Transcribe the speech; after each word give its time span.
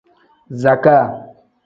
Zakaa. 0.61 1.07